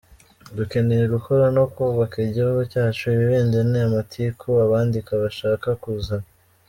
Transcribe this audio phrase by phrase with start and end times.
[0.57, 6.27] Dukeneye gukora no kubaka igihugu cyacu ibi bindi ni amatiku abandika bashaka kuzana